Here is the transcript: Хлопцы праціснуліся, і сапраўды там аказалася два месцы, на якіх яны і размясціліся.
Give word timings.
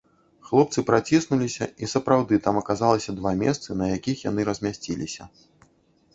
Хлопцы 0.47 0.83
праціснуліся, 0.87 1.67
і 1.85 1.89
сапраўды 1.93 2.39
там 2.47 2.57
аказалася 2.63 3.17
два 3.19 3.35
месцы, 3.43 3.69
на 3.83 3.93
якіх 3.97 4.27
яны 4.31 4.39
і 4.47 4.49
размясціліся. 4.53 5.23